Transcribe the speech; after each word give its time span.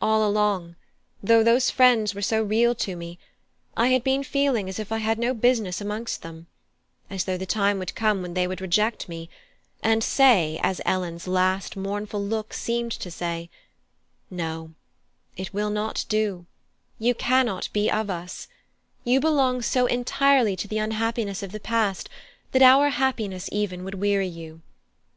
All 0.00 0.26
along, 0.28 0.74
though 1.22 1.44
those 1.44 1.70
friends 1.70 2.16
were 2.16 2.20
so 2.20 2.42
real 2.42 2.74
to 2.74 2.96
me, 2.96 3.20
I 3.76 3.90
had 3.90 4.02
been 4.02 4.24
feeling 4.24 4.68
as 4.68 4.80
if 4.80 4.90
I 4.90 4.98
had 4.98 5.20
no 5.20 5.32
business 5.34 5.80
amongst 5.80 6.22
them: 6.22 6.48
as 7.08 7.22
though 7.26 7.36
the 7.36 7.46
time 7.46 7.78
would 7.78 7.94
come 7.94 8.22
when 8.22 8.34
they 8.34 8.48
would 8.48 8.60
reject 8.60 9.08
me, 9.08 9.30
and 9.80 10.02
say, 10.02 10.58
as 10.64 10.80
Ellen's 10.84 11.28
last 11.28 11.76
mournful 11.76 12.20
look 12.20 12.52
seemed 12.52 12.90
to 12.90 13.08
say, 13.08 13.50
"No, 14.32 14.72
it 15.36 15.54
will 15.54 15.70
not 15.70 16.06
do; 16.08 16.46
you 16.98 17.14
cannot 17.14 17.68
be 17.72 17.88
of 17.88 18.10
us; 18.10 18.48
you 19.04 19.20
belong 19.20 19.62
so 19.62 19.86
entirely 19.86 20.56
to 20.56 20.66
the 20.66 20.78
unhappiness 20.78 21.40
of 21.40 21.52
the 21.52 21.60
past 21.60 22.08
that 22.50 22.62
our 22.62 22.88
happiness 22.88 23.48
even 23.52 23.84
would 23.84 23.94
weary 23.94 24.26
you. 24.26 24.60